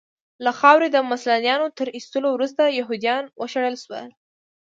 له 0.43 0.51
خاورې 0.59 0.87
د 0.91 0.97
مسلنانو 1.11 1.67
تر 1.77 1.87
ایستلو 1.97 2.29
وروسته 2.33 2.75
یهودیان 2.79 3.23
وشړل 3.41 3.75
شول. 3.83 4.07